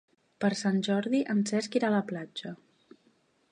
[0.45, 2.57] Per Sant Jordi en Cesc irà a la platja.